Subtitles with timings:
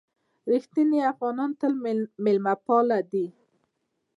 [0.51, 1.73] رښتیني افغانان تل
[2.23, 3.25] مېلمه پالي دي.